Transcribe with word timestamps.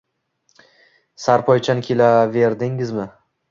Sarpoychan 1.27 1.85
kelaverdingizmi?! 1.89 3.09